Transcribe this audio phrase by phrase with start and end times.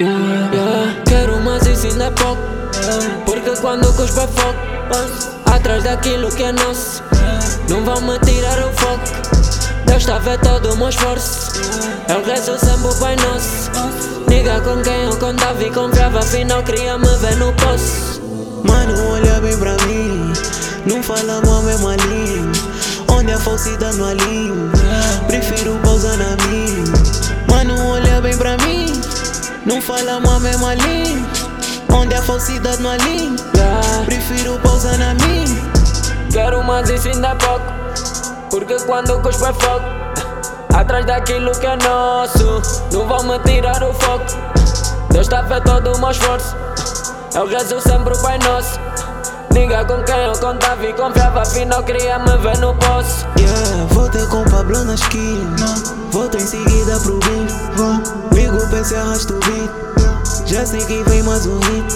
[0.00, 1.02] Yeah, yeah.
[1.06, 2.40] Quero mais isso é pouco.
[3.24, 4.58] Porque quando cuspo é foco.
[5.52, 7.02] Atrás daquilo que é nosso.
[7.68, 9.02] Não vão me tirar o foco.
[9.86, 11.50] Deus está todo o meu esforço.
[12.08, 13.72] Eu rezo sempre o Pai Nosso.
[14.28, 16.20] Niga com quem eu contava e confiava.
[16.20, 18.22] Afinal, queria me ver no poço.
[18.62, 20.32] Mano, olha bem pra mim.
[20.86, 22.52] Não falamos a mesma língua.
[23.10, 24.54] Onde a falsidade não alinha.
[25.26, 26.77] Prefiro pausar na minha.
[29.66, 31.28] Não falamos a mesma língua.
[31.92, 33.36] Onde a falsidade não alinha.
[34.04, 35.56] Prefiro pausar na minha.
[36.30, 37.66] Quero mais isso ainda é pouco.
[38.50, 39.84] Porque quando cuspo é foco.
[40.74, 42.62] Atrás daquilo que é nosso.
[42.92, 44.24] Não vão me tirar o foco.
[45.10, 46.56] Deus está a ver todo o meu esforço.
[47.34, 48.78] Eu rezo sempre o Pai Nosso.
[49.50, 51.42] Diga com quem eu contava e confiava.
[51.42, 53.26] Afinal, queria me ver no poço.
[53.38, 55.54] Yeah, voltei com Pablo na esquina.
[56.10, 57.52] Volto em seguida pro beat.
[58.34, 59.70] Ligo o PC, arrasto o beat.
[60.46, 61.94] Já sei que vem mais um hit.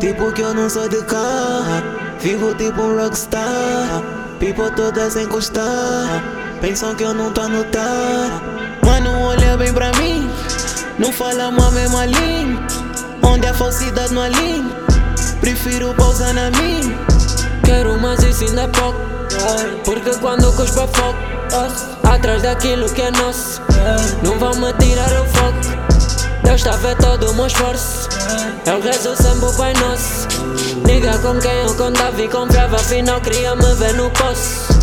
[0.00, 1.82] Tipo que eu não sou de cá.
[2.20, 4.02] Vivo tipo um rockstar.
[4.40, 6.24] People todas encostar.
[6.62, 8.42] Pensam que eu não tô a notar.
[8.82, 10.26] Mano, olha bem pra mim.
[10.98, 12.62] Não falamos a mesma língua.
[13.24, 14.74] Onde a falsidade não alinha.
[15.38, 16.98] Prefiro pausar na minha.
[17.62, 17.98] Quero
[18.42, 18.98] isso é pouco.
[19.84, 21.18] Porque quando cuspo é foco.
[22.02, 23.60] Atrás daquilo que é nosso.
[24.22, 25.84] Não vão me tirar o foco.
[26.42, 28.08] Deus está a ver todo o meu esforço.
[28.66, 30.28] Eu rezo sempre o Pai Nosso.
[30.84, 32.76] Diga com quem eu contava e confiava.
[32.76, 34.73] Afinal, queria me ver no poço.